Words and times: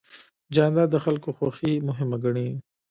جانداد 0.55 0.87
د 0.91 0.97
خلکو 1.05 1.29
خوښي 1.37 1.73
مهمه 1.87 2.17
ګڼي. 2.23 2.49